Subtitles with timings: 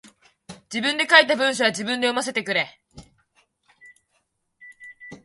[0.73, 2.81] 自分で書いた文章は自分で読ませてくれ。